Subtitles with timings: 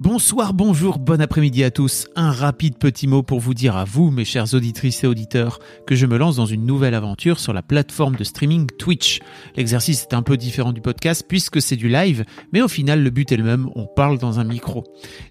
[0.00, 2.08] Bonsoir, bonjour, bon après-midi à tous.
[2.16, 5.94] Un rapide petit mot pour vous dire à vous, mes chers auditrices et auditeurs, que
[5.94, 9.20] je me lance dans une nouvelle aventure sur la plateforme de streaming Twitch.
[9.54, 13.10] L'exercice est un peu différent du podcast puisque c'est du live, mais au final le
[13.10, 14.82] but est le même, on parle dans un micro.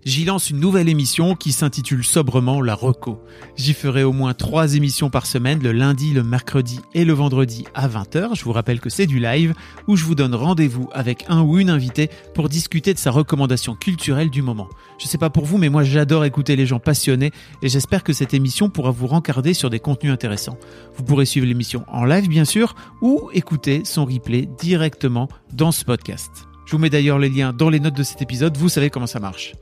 [0.05, 3.21] J'y lance une nouvelle émission qui s'intitule sobrement La Reco.
[3.57, 7.65] J'y ferai au moins trois émissions par semaine, le lundi, le mercredi et le vendredi
[7.75, 8.35] à 20h.
[8.35, 9.55] Je vous rappelle que c'est du live
[9.89, 13.75] où je vous donne rendez-vous avec un ou une invitée pour discuter de sa recommandation
[13.75, 14.69] culturelle du moment.
[14.97, 17.31] Je sais pas pour vous, mais moi j'adore écouter les gens passionnés
[17.61, 20.57] et j'espère que cette émission pourra vous rencarder sur des contenus intéressants.
[20.95, 25.85] Vous pourrez suivre l'émission en live bien sûr ou écouter son replay directement dans ce
[25.85, 26.31] podcast.
[26.65, 29.07] Je vous mets d'ailleurs les liens dans les notes de cet épisode, vous savez comment
[29.07, 29.53] ça marche.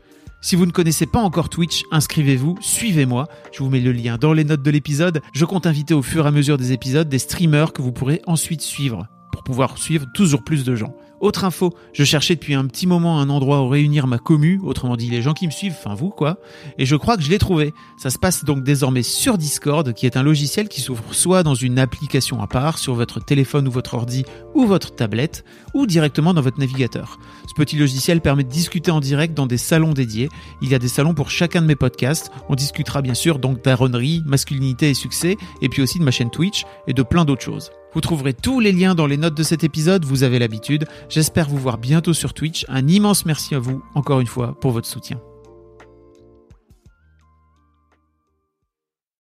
[0.43, 3.27] Si vous ne connaissez pas encore Twitch, inscrivez-vous, suivez-moi.
[3.51, 5.21] Je vous mets le lien dans les notes de l'épisode.
[5.33, 8.21] Je compte inviter au fur et à mesure des épisodes des streamers que vous pourrez
[8.25, 9.07] ensuite suivre
[9.43, 10.93] pouvoir suivre toujours plus de gens.
[11.21, 14.97] Autre info, je cherchais depuis un petit moment un endroit où réunir ma commu, autrement
[14.97, 16.39] dit les gens qui me suivent, enfin vous quoi,
[16.79, 17.75] et je crois que je l'ai trouvé.
[17.99, 21.53] Ça se passe donc désormais sur Discord, qui est un logiciel qui s'ouvre soit dans
[21.53, 24.25] une application à part, sur votre téléphone ou votre ordi
[24.55, 27.19] ou votre tablette, ou directement dans votre navigateur.
[27.47, 30.29] Ce petit logiciel permet de discuter en direct dans des salons dédiés.
[30.63, 32.31] Il y a des salons pour chacun de mes podcasts.
[32.49, 36.31] On discutera bien sûr donc d'aronnerie, masculinité et succès, et puis aussi de ma chaîne
[36.31, 37.69] Twitch et de plein d'autres choses.
[37.93, 40.85] Vous trouverez tous les liens dans les notes de cet épisode, vous avez l'habitude.
[41.09, 42.65] J'espère vous voir bientôt sur Twitch.
[42.69, 45.19] Un immense merci à vous, encore une fois, pour votre soutien.